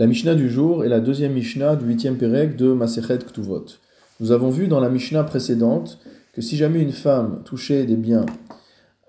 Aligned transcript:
La 0.00 0.06
Mishnah 0.06 0.34
du 0.34 0.48
jour 0.48 0.82
est 0.82 0.88
la 0.88 0.98
deuxième 0.98 1.34
Mishnah 1.34 1.76
du 1.76 1.84
huitième 1.84 2.16
Pérec 2.16 2.56
de 2.56 2.72
Masechet 2.72 3.18
Ktuvot. 3.18 3.66
Nous 4.18 4.32
avons 4.32 4.48
vu 4.48 4.66
dans 4.66 4.80
la 4.80 4.88
Mishnah 4.88 5.24
précédente 5.24 5.98
que 6.32 6.40
si 6.40 6.56
jamais 6.56 6.80
une 6.80 6.92
femme 6.92 7.42
touchait 7.44 7.84
des 7.84 7.96
biens 7.96 8.24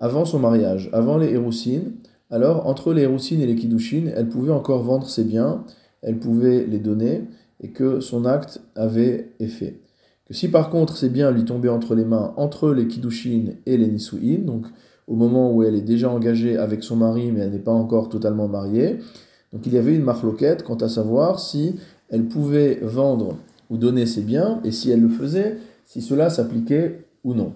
avant 0.00 0.26
son 0.26 0.38
mariage, 0.38 0.90
avant 0.92 1.16
les 1.16 1.30
Héroussines, 1.30 1.92
alors 2.28 2.66
entre 2.66 2.92
les 2.92 3.04
Héroussines 3.04 3.40
et 3.40 3.46
les 3.46 3.56
Kiddushin, 3.56 4.12
elle 4.14 4.28
pouvait 4.28 4.52
encore 4.52 4.82
vendre 4.82 5.08
ses 5.08 5.24
biens, 5.24 5.64
elle 6.02 6.18
pouvait 6.18 6.66
les 6.66 6.78
donner, 6.78 7.22
et 7.62 7.70
que 7.70 8.00
son 8.00 8.26
acte 8.26 8.60
avait 8.76 9.30
effet. 9.40 9.80
Que 10.26 10.34
si 10.34 10.48
par 10.48 10.68
contre 10.68 10.98
ces 10.98 11.08
biens 11.08 11.30
lui 11.30 11.46
tombaient 11.46 11.70
entre 11.70 11.94
les 11.94 12.04
mains, 12.04 12.34
entre 12.36 12.70
les 12.70 12.86
Kiddushin 12.86 13.54
et 13.64 13.78
les 13.78 13.88
Nisuin, 13.88 14.40
donc 14.44 14.66
au 15.06 15.14
moment 15.14 15.54
où 15.54 15.62
elle 15.62 15.74
est 15.74 15.80
déjà 15.80 16.10
engagée 16.10 16.58
avec 16.58 16.84
son 16.84 16.96
mari 16.96 17.32
mais 17.32 17.40
elle 17.40 17.52
n'est 17.52 17.58
pas 17.60 17.72
encore 17.72 18.10
totalement 18.10 18.46
mariée, 18.46 18.98
donc 19.52 19.66
il 19.66 19.74
y 19.74 19.78
avait 19.78 19.94
une 19.94 20.02
marloquette 20.02 20.62
quant 20.62 20.76
à 20.76 20.88
savoir 20.88 21.38
si 21.40 21.76
elle 22.08 22.26
pouvait 22.26 22.78
vendre 22.82 23.36
ou 23.70 23.76
donner 23.76 24.06
ses 24.06 24.22
biens, 24.22 24.60
et 24.64 24.70
si 24.70 24.90
elle 24.90 25.00
le 25.00 25.08
faisait, 25.08 25.56
si 25.86 26.02
cela 26.02 26.30
s'appliquait 26.30 27.06
ou 27.24 27.34
non. 27.34 27.54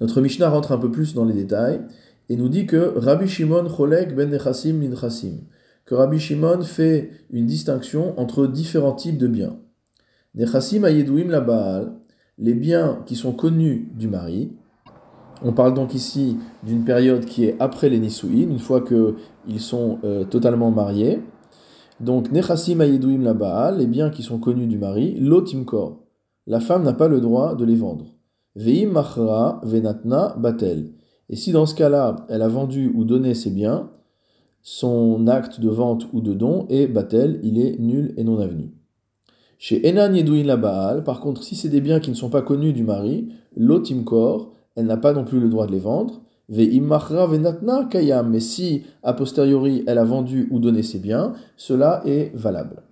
Notre 0.00 0.20
Mishnah 0.20 0.50
rentre 0.50 0.72
un 0.72 0.78
peu 0.78 0.90
plus 0.90 1.14
dans 1.14 1.24
les 1.24 1.34
détails 1.34 1.80
et 2.28 2.36
nous 2.36 2.48
dit 2.48 2.66
que 2.66 2.92
Rabbi 2.96 3.28
Shimon 3.28 3.68
Cholek 3.68 4.14
ben 4.14 4.30
Nechassim 4.30 4.80
Linchassim, 4.80 5.40
que 5.84 5.94
Rabbi 5.94 6.18
Shimon 6.18 6.62
fait 6.62 7.10
une 7.30 7.46
distinction 7.46 8.18
entre 8.18 8.46
différents 8.46 8.94
types 8.94 9.18
de 9.18 9.28
biens. 9.28 9.56
Nechassim 10.34 10.84
Ayedouim 10.84 11.28
la 11.28 11.40
Baal, 11.40 11.92
les 12.38 12.54
biens 12.54 13.02
qui 13.06 13.16
sont 13.16 13.32
connus 13.32 13.88
du 13.94 14.08
mari, 14.08 14.52
on 15.42 15.52
parle 15.52 15.74
donc 15.74 15.94
ici 15.94 16.36
d'une 16.62 16.84
période 16.84 17.24
qui 17.24 17.44
est 17.44 17.56
après 17.60 17.88
les 17.88 17.98
Nisuin, 17.98 18.48
une 18.50 18.58
fois 18.58 18.82
qu'ils 18.82 19.60
sont 19.60 19.98
euh, 20.04 20.24
totalement 20.24 20.70
mariés. 20.70 21.20
Donc, 22.00 22.32
Nechasim 22.32 22.80
Ayedouim 22.80 23.22
la 23.22 23.34
Baal, 23.34 23.78
les 23.78 23.86
biens 23.86 24.10
qui 24.10 24.22
sont 24.22 24.38
connus 24.38 24.66
du 24.66 24.78
mari, 24.78 25.14
Lotimkor. 25.20 26.00
La 26.46 26.60
femme 26.60 26.82
n'a 26.82 26.92
pas 26.92 27.08
le 27.08 27.20
droit 27.20 27.54
de 27.54 27.64
les 27.64 27.76
vendre. 27.76 28.06
Veim 28.56 28.90
Machra 28.90 29.60
Venatna 29.64 30.34
Batel. 30.38 30.92
Et 31.28 31.36
si 31.36 31.52
dans 31.52 31.66
ce 31.66 31.74
cas-là, 31.74 32.16
elle 32.28 32.42
a 32.42 32.48
vendu 32.48 32.92
ou 32.94 33.04
donné 33.04 33.34
ses 33.34 33.50
biens, 33.50 33.90
son 34.62 35.26
acte 35.26 35.60
de 35.60 35.68
vente 35.68 36.06
ou 36.12 36.20
de 36.20 36.34
don 36.34 36.66
est 36.68 36.86
Batel, 36.86 37.40
il 37.42 37.58
est 37.58 37.78
nul 37.78 38.14
et 38.16 38.24
non 38.24 38.38
avenu. 38.38 38.72
Chez 39.58 39.86
Enan 39.88 40.12
la 40.12 40.56
Baal, 40.56 41.04
par 41.04 41.20
contre, 41.20 41.42
si 41.42 41.54
c'est 41.54 41.68
des 41.68 41.80
biens 41.80 42.00
qui 42.00 42.10
ne 42.10 42.16
sont 42.16 42.28
pas 42.28 42.42
connus 42.42 42.72
du 42.72 42.82
mari, 42.82 43.28
Lotimkor, 43.56 44.52
elle 44.76 44.86
n'a 44.86 44.96
pas 44.96 45.12
non 45.12 45.24
plus 45.24 45.40
le 45.40 45.48
droit 45.48 45.66
de 45.66 45.72
les 45.72 45.78
vendre. 45.78 46.20
Mais 46.48 46.68
si, 48.40 48.82
a 49.02 49.12
posteriori, 49.14 49.82
elle 49.86 49.98
a 49.98 50.04
vendu 50.04 50.46
ou 50.50 50.58
donné 50.58 50.82
ses 50.82 50.98
biens, 50.98 51.32
cela 51.56 52.02
est 52.04 52.32
valable. 52.34 52.82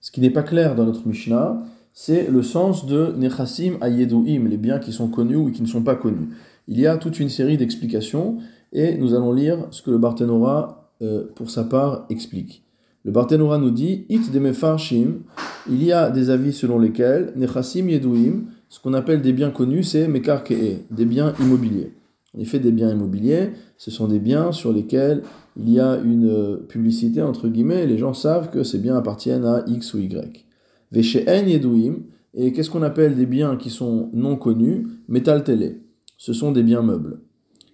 Ce 0.00 0.10
qui 0.10 0.20
n'est 0.20 0.30
pas 0.30 0.42
clair 0.42 0.74
dans 0.74 0.84
notre 0.84 1.06
Mishnah, 1.06 1.62
c'est 1.92 2.30
le 2.30 2.42
sens 2.42 2.86
de 2.86 3.12
Nechasim 3.16 3.78
Ayeduim, 3.80 4.48
les 4.48 4.56
biens 4.56 4.78
qui 4.78 4.92
sont 4.92 5.08
connus 5.08 5.36
ou 5.36 5.50
qui 5.50 5.62
ne 5.62 5.66
sont 5.66 5.82
pas 5.82 5.96
connus. 5.96 6.28
Il 6.66 6.78
y 6.78 6.86
a 6.86 6.96
toute 6.96 7.18
une 7.20 7.28
série 7.28 7.56
d'explications 7.56 8.38
et 8.72 8.96
nous 8.96 9.14
allons 9.14 9.32
lire 9.32 9.66
ce 9.70 9.82
que 9.82 9.90
le 9.90 9.98
Barthénora, 9.98 10.92
euh, 11.02 11.24
pour 11.34 11.50
sa 11.50 11.64
part, 11.64 12.06
explique. 12.10 12.64
Le 13.04 13.12
Barthénora 13.12 13.58
nous 13.58 13.70
dit 13.70 14.04
It 14.08 14.30
de 14.32 14.40
il 15.70 15.84
y 15.84 15.92
a 15.92 16.10
des 16.10 16.30
avis 16.30 16.52
selon 16.52 16.78
lesquels 16.78 17.32
Nechasim 17.36 17.88
Yeduim, 17.88 18.44
ce 18.68 18.80
qu'on 18.80 18.94
appelle 18.94 19.22
des 19.22 19.32
biens 19.32 19.50
connus, 19.50 19.82
c'est 19.82 20.08
mekarkee, 20.08 20.84
des 20.90 21.04
biens 21.04 21.32
immobiliers. 21.40 21.92
En 22.36 22.40
effet, 22.40 22.58
des 22.58 22.72
biens 22.72 22.90
immobiliers, 22.90 23.50
ce 23.76 23.90
sont 23.90 24.08
des 24.08 24.18
biens 24.18 24.52
sur 24.52 24.72
lesquels 24.72 25.22
il 25.56 25.70
y 25.70 25.80
a 25.80 25.96
une 25.96 26.28
euh, 26.28 26.56
publicité, 26.56 27.22
entre 27.22 27.48
guillemets, 27.48 27.84
et 27.84 27.86
les 27.86 27.98
gens 27.98 28.12
savent 28.12 28.50
que 28.50 28.62
ces 28.62 28.78
biens 28.78 28.96
appartiennent 28.96 29.44
à 29.44 29.64
X 29.66 29.94
ou 29.94 29.98
Y. 29.98 30.44
en 30.94 31.46
yedouim, 31.46 31.96
et 32.34 32.52
qu'est-ce 32.52 32.70
qu'on 32.70 32.82
appelle 32.82 33.16
des 33.16 33.26
biens 33.26 33.56
qui 33.56 33.70
sont 33.70 34.10
non 34.12 34.36
connus? 34.36 34.86
Metal 35.08 35.42
télé. 35.42 35.82
Ce 36.18 36.32
sont 36.32 36.52
des 36.52 36.62
biens 36.62 36.82
meubles. 36.82 37.20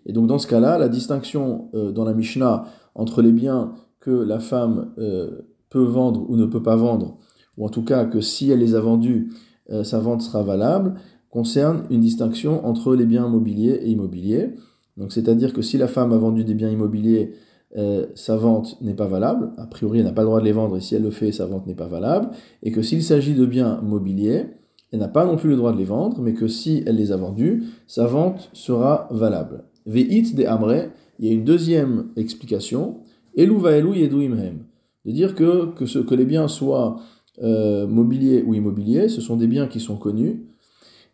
Et 0.06 0.12
donc 0.12 0.27
dans 0.27 0.38
ce 0.38 0.47
cas-là, 0.47 0.78
la 0.78 0.88
distinction 0.88 1.71
euh, 1.75 1.91
dans 1.91 2.04
la 2.04 2.15
Mishnah 2.15 2.66
entre 2.94 3.22
les 3.22 3.33
biens 3.33 3.72
que 4.00 4.10
la 4.10 4.38
femme 4.38 4.93
euh, 4.99 5.43
peut 5.71 5.83
vendre 5.83 6.25
ou 6.28 6.37
ne 6.37 6.47
peut 6.47 6.62
pas 6.62 6.77
vendre, 6.77 7.19
ou 7.56 7.65
en 7.65 7.69
tout 7.69 7.84
cas 7.84 8.04
que 8.04 8.21
si 8.21 8.50
elle 8.50 8.60
les 8.60 8.75
a 8.75 8.81
vendus, 8.81 9.33
euh, 9.70 9.84
sa 9.84 9.98
vente 9.98 10.22
sera 10.22 10.42
valable, 10.42 10.94
concerne 11.30 11.84
une 11.91 12.00
distinction 12.00 12.64
entre 12.66 12.94
les 12.94 13.06
biens 13.06 13.28
mobiliers 13.28 13.80
et 13.82 13.91
immobiliers. 13.91 14.54
Donc 14.97 15.12
c'est-à-dire 15.12 15.52
que 15.52 15.62
si 15.62 15.78
la 15.78 15.88
femme 15.88 16.12
a 16.12 16.16
vendu 16.16 16.44
des 16.44 16.54
biens 16.54 16.70
immobiliers, 16.70 17.32
euh, 17.76 18.06
sa 18.14 18.36
vente 18.36 18.80
n'est 18.82 18.94
pas 18.94 19.08
valable, 19.08 19.50
a 19.56 19.66
priori 19.66 19.98
elle 19.98 20.04
n'a 20.04 20.12
pas 20.12 20.22
le 20.22 20.28
droit 20.28 20.41
de 20.41 20.44
les 20.44 20.53
vendre. 20.53 20.76
Et 20.76 20.80
si 20.80 20.94
elle 20.94 21.03
le 21.03 21.10
fait, 21.10 21.32
sa 21.32 21.47
vente 21.47 21.66
n'est 21.66 21.74
pas 21.74 21.88
valable, 21.88 22.30
et 22.62 22.70
que 22.70 22.82
s'il 22.82 23.03
s'agit 23.03 23.34
de 23.34 23.47
biens 23.47 23.80
mobiliers, 23.82 24.47
elle 24.92 25.00
n'a 25.00 25.08
pas 25.08 25.26
non 25.26 25.36
plus 25.36 25.50
le 25.50 25.56
droit 25.56 25.72
de 25.72 25.78
les 25.78 25.84
vendre, 25.84 26.20
mais 26.20 26.34
que 26.34 26.47
si 26.47 26.84
elle 26.86 26.97
les 26.97 27.10
a 27.10 27.16
vendus, 27.16 27.64
sa 27.88 28.06
vente 28.06 28.48
sera 28.53 29.08
valable. 29.10 29.64
Ve'it 29.86 30.36
de 30.36 30.44
Amre, 30.44 30.91
il 31.19 31.26
y 31.26 31.30
a 31.30 31.32
une 31.32 31.42
deuxième 31.44 32.10
explication, 32.16 32.98
Elu 33.36 33.58
vaelu 33.58 33.97
yeduimhem, 33.97 34.58
de 35.04 35.10
dire 35.10 35.34
que, 35.34 35.66
que, 35.74 35.86
ce, 35.86 35.98
que 35.98 36.14
les 36.14 36.24
biens 36.24 36.47
soient 36.47 37.00
euh, 37.43 37.87
mobilier 37.87 38.43
ou 38.47 38.55
immobilier, 38.55 39.09
ce 39.09 39.21
sont 39.21 39.37
des 39.37 39.47
biens 39.47 39.67
qui 39.67 39.81
sont 39.81 39.97
connus. 39.97 40.45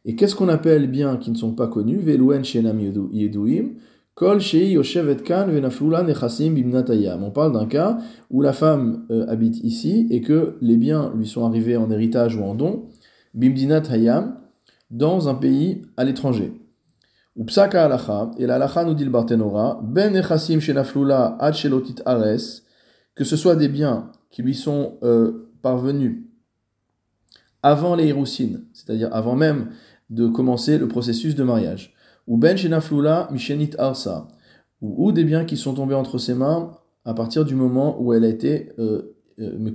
Et 0.04 0.16
qu'est-ce 0.16 0.34
qu'on 0.34 0.48
appelle 0.48 0.90
biens 0.90 1.16
qui 1.16 1.30
ne 1.30 1.36
sont 1.36 1.52
pas 1.52 1.68
connus? 1.68 1.98
Velouen 1.98 2.42
shenam 2.42 2.80
yeduim. 2.80 3.74
Kol 4.14 4.40
shei 4.40 4.72
yoshevet 4.72 5.22
kan 5.22 5.46
venaflula 5.48 6.02
nechasim 6.02 6.54
bimnatayam. 6.54 7.22
On 7.22 7.30
parle 7.30 7.52
d'un 7.52 7.66
cas 7.66 7.98
où 8.30 8.42
la 8.42 8.52
femme 8.52 9.06
euh, 9.10 9.26
habite 9.28 9.58
ici 9.64 10.06
et 10.10 10.20
que 10.20 10.56
les 10.60 10.76
biens 10.76 11.12
lui 11.16 11.26
sont 11.26 11.44
arrivés 11.46 11.76
en 11.76 11.90
héritage 11.90 12.36
ou 12.36 12.42
en 12.42 12.54
don, 12.54 12.88
bimdinat 13.34 13.82
hayam, 13.90 14.36
dans 14.90 15.28
un 15.28 15.34
pays 15.34 15.82
à 15.96 16.04
l'étranger. 16.04 16.52
Ou 17.36 17.46
alacha, 17.58 18.30
et 18.38 18.46
la 18.46 18.56
alacha 18.56 18.84
nous 18.84 18.94
dit 18.94 19.04
le 19.04 19.10
bartenora, 19.10 19.80
ben 19.82 20.12
nechasim 20.12 20.60
shenaflula 20.60 21.36
ad 21.38 21.54
shelotit 21.54 22.02
ares, 22.04 22.62
que 23.14 23.24
ce 23.24 23.36
soit 23.36 23.56
des 23.56 23.68
biens 23.68 24.10
qui 24.30 24.42
lui 24.42 24.54
sont 24.54 24.98
euh, 25.02 25.49
parvenu 25.62 26.26
avant 27.62 27.94
les 27.94 28.06
Hiroussines, 28.06 28.64
c'est-à-dire 28.72 29.08
avant 29.12 29.36
même 29.36 29.70
de 30.08 30.26
commencer 30.26 30.78
le 30.78 30.88
processus 30.88 31.34
de 31.34 31.44
mariage, 31.44 31.94
ou 32.26 32.36
ben 32.36 32.56
arsa, 33.78 34.28
ou, 34.80 35.12
des 35.12 35.24
biens 35.24 35.44
qui 35.44 35.56
sont 35.56 35.74
tombés 35.74 35.94
entre 35.94 36.18
ses 36.18 36.34
mains 36.34 36.72
à 37.04 37.12
partir 37.14 37.44
du 37.44 37.54
moment 37.54 38.00
où 38.00 38.12
elle 38.12 38.24
a 38.24 38.28
été 38.28 38.72
euh, 38.78 39.16
euh 39.40 39.70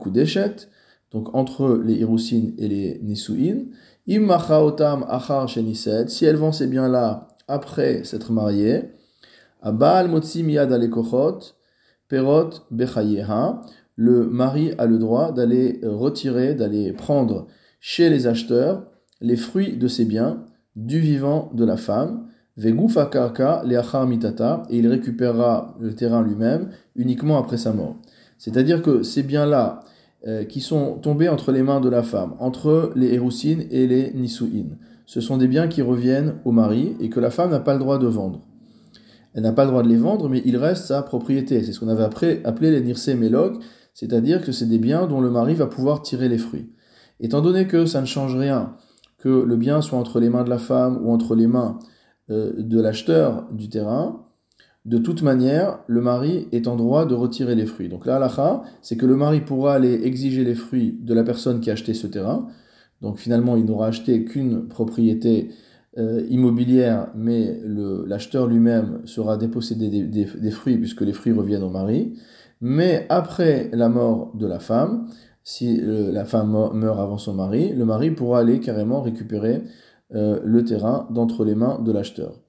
donc 1.12 1.34
entre 1.34 1.82
les 1.84 1.94
Hiroussines 1.96 2.54
et 2.58 2.68
les 2.68 3.00
Nisuin, 3.02 3.66
im 4.10 4.30
otam 4.30 5.06
achar 5.08 5.48
sheniset, 5.48 6.08
si 6.10 6.26
elle 6.26 6.36
vend 6.36 6.52
ces 6.52 6.68
biens-là 6.68 7.30
après 7.48 8.04
s'être 8.04 8.32
mariée, 8.32 8.92
abal 9.62 10.10
motzi 10.10 10.44
miyad 10.44 10.74
alekochot, 10.74 11.40
perot 12.10 12.50
bechayeha, 12.72 13.62
le 13.96 14.30
mari 14.30 14.74
a 14.78 14.86
le 14.86 14.98
droit 14.98 15.32
d'aller 15.32 15.80
retirer, 15.84 16.54
d'aller 16.54 16.94
prendre 16.94 17.48
chez 17.80 18.10
les 18.10 18.28
acheteurs 18.28 18.84
les 19.22 19.38
fruits 19.38 19.78
de 19.78 19.88
ses 19.88 20.06
biens 20.06 20.44
du 20.76 21.00
vivant 21.00 21.52
de 21.54 21.64
la 21.64 21.78
femme, 21.78 22.28
mitata, 22.58 24.64
et 24.70 24.78
il 24.78 24.88
récupérera 24.88 25.76
le 25.80 25.94
terrain 25.94 26.22
lui-même 26.22 26.70
uniquement 26.96 27.38
après 27.38 27.58
sa 27.58 27.74
mort. 27.74 27.96
C'est-à-dire 28.38 28.82
que 28.82 29.04
ces 29.04 29.24
biens-là, 29.24 29.82
euh, 30.28 30.44
qui 30.44 30.60
sont 30.60 30.96
tombés 30.96 31.30
entre 31.30 31.52
les 31.52 31.64
mains 31.64 31.80
de 31.80 31.90
la 31.90 32.04
femme, 32.04 32.36
entre 32.40 32.92
les 32.96 33.14
héroussines 33.14 33.66
et 33.72 33.88
les 33.88 34.12
nisuin, 34.14 34.78
ce 35.06 35.22
sont 35.22 35.38
des 35.38 35.48
biens 35.48 35.68
qui 35.68 35.82
reviennent 35.82 36.36
au 36.46 36.52
mari 36.52 36.96
et 37.00 37.10
que 37.10 37.20
la 37.20 37.30
femme 37.30 37.52
n'a 37.52 37.60
pas 37.60 37.74
le 37.74 37.80
droit 37.80 38.00
de 38.00 38.08
vendre. 38.08 38.42
Elle 39.34 39.44
n'a 39.44 39.52
pas 39.52 39.66
le 39.66 39.72
droit 39.72 39.84
de 39.84 39.90
les 39.90 39.98
vendre, 39.98 40.30
mais 40.30 40.42
il 40.46 40.58
reste 40.58 40.86
sa 40.86 41.04
propriété. 41.04 41.62
C'est 41.62 41.74
ce 41.74 41.80
qu'on 41.80 41.90
avait 41.90 42.42
appelé 42.46 42.72
les 42.72 42.82
nirse 42.82 43.10
melog, 43.10 43.60
c'est-à-dire 43.96 44.44
que 44.44 44.52
c'est 44.52 44.68
des 44.68 44.78
biens 44.78 45.08
dont 45.08 45.22
le 45.22 45.32
mari 45.32 45.56
va 45.56 45.66
pouvoir 45.66 46.04
tirer 46.04 46.30
les 46.30 46.38
fruits. 46.38 46.70
Étant 47.20 47.42
donné 47.42 47.66
que 47.66 47.88
ça 47.88 48.02
ne 48.02 48.06
change 48.06 48.36
rien, 48.36 48.76
que 49.18 49.30
le 49.30 49.56
bien 49.56 49.82
soit 49.82 49.98
entre 49.98 50.20
les 50.20 50.30
mains 50.30 50.44
de 50.44 50.50
la 50.50 50.60
femme 50.60 51.00
ou 51.02 51.12
entre 51.12 51.34
les 51.34 51.48
mains 51.48 51.80
euh, 52.30 52.54
de 52.58 52.80
l'acheteur 52.80 53.48
du 53.52 53.70
terrain, 53.70 54.26
de 54.84 55.00
toute 55.00 55.24
manière, 55.24 55.80
le 55.88 56.02
mari 56.02 56.48
est 56.52 56.68
en 56.68 56.76
droit 56.76 57.06
de 57.06 57.16
retirer 57.16 57.56
les 57.56 57.66
fruits. 57.66 57.90
Donc 57.90 58.06
là, 58.06 58.20
l'akha, 58.20 58.62
c'est 58.82 58.98
que 58.98 59.08
le 59.08 59.16
mari 59.16 59.42
pourra 59.42 59.74
aller 59.74 60.02
exiger 60.04 60.44
les 60.44 60.54
fruits 60.54 61.00
de 61.02 61.14
la 61.14 61.24
personne 61.24 61.60
qui 61.62 61.72
a 61.72 61.74
acheté 61.74 61.96
ce 61.96 62.06
terrain. 62.06 62.48
Donc 63.02 63.18
finalement, 63.18 63.56
il 63.56 63.66
n'aura 63.66 63.88
acheté 63.88 64.26
qu'une 64.26 64.68
propriété 64.68 65.52
euh, 65.98 66.26
immobilière, 66.30 67.08
mais 67.16 67.60
l'acheteur 67.64 68.48
lui-même 68.48 69.02
sera 69.06 69.38
dépossédé 69.38 70.04
des, 70.04 70.52
fruits 70.52 70.78
puisque 70.78 71.02
les 71.02 71.14
fruits 71.14 71.32
reviennent 71.32 71.64
au 71.64 71.70
mari. 71.70 72.14
Mais 72.62 73.06
après 73.10 73.70
la 73.74 73.90
mort 73.90 74.32
de 74.36 74.48
la 74.48 74.60
femme, 74.60 75.08
si 75.44 75.80
la 75.82 76.26
femme 76.26 76.72
meurt 76.74 77.00
avant 77.00 77.18
son 77.18 77.34
mari, 77.34 77.74
le 77.74 77.86
mari 77.86 78.12
pourra 78.12 78.40
aller 78.40 78.60
carrément 78.60 79.02
récupérer 79.02 79.62
euh, 80.14 80.40
le 80.44 80.64
terrain 80.64 81.08
d'entre 81.12 81.46
les 81.46 81.56
mains 81.56 81.80
de 81.80 81.92
l'acheteur. 81.92 82.40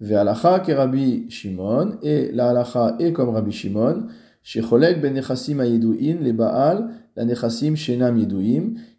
Ve'alacha 0.00 0.60
ke 0.60 0.72
Rabbi 0.72 1.28
Shimon, 1.30 1.98
et 2.02 2.30
la 2.32 2.64
est 3.00 3.12
comme 3.12 3.30
Rabbi 3.30 3.50
Shimon, 3.50 4.06
Shecholek 4.42 5.00
ben 5.02 5.12
nechasim 5.12 5.60
ayeduin 5.60 6.18
les 6.20 6.32
baal, 6.32 6.90
la 7.16 7.24
nechasim 7.24 7.74
shenam 7.74 8.16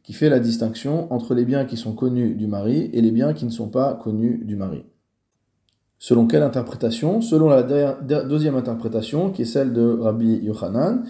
qui 0.03 0.13
fait 0.13 0.29
la 0.29 0.39
distinction 0.39 1.11
entre 1.11 1.33
les 1.33 1.45
biens 1.45 1.65
qui 1.65 1.77
sont 1.77 1.93
connus 1.93 2.35
du 2.35 2.47
mari 2.47 2.89
et 2.93 3.01
les 3.01 3.11
biens 3.11 3.33
qui 3.33 3.45
ne 3.45 3.49
sont 3.49 3.69
pas 3.69 3.95
connus 3.95 4.43
du 4.45 4.55
mari. 4.55 4.83
Selon 5.99 6.27
quelle 6.27 6.43
interprétation? 6.43 7.21
Selon 7.21 7.49
la 7.49 7.61
deuxième 7.63 8.55
interprétation, 8.55 9.31
qui 9.31 9.41
est 9.41 9.45
celle 9.45 9.73
de 9.73 9.99
Rabbi 9.99 10.39
Yochanan, 10.43 11.03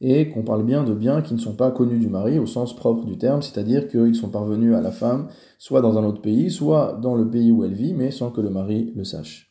et 0.00 0.28
qu'on 0.28 0.42
parle 0.42 0.64
bien 0.64 0.84
de 0.84 0.94
biens 0.94 1.22
qui 1.22 1.34
ne 1.34 1.38
sont 1.38 1.54
pas 1.54 1.70
connus 1.70 1.98
du 1.98 2.08
mari 2.08 2.38
au 2.38 2.46
sens 2.46 2.76
propre 2.76 3.04
du 3.04 3.18
terme, 3.18 3.42
c'est-à-dire 3.42 3.88
qu'ils 3.88 4.14
sont 4.14 4.28
parvenus 4.28 4.74
à 4.74 4.80
la 4.80 4.90
femme 4.90 5.28
soit 5.58 5.80
dans 5.80 5.98
un 5.98 6.04
autre 6.04 6.20
pays, 6.20 6.50
soit 6.50 6.98
dans 7.00 7.14
le 7.14 7.28
pays 7.28 7.50
où 7.50 7.64
elle 7.64 7.72
vit, 7.72 7.94
mais 7.94 8.10
sans 8.10 8.30
que 8.30 8.40
le 8.40 8.50
mari 8.50 8.92
le 8.94 9.04
sache. 9.04 9.45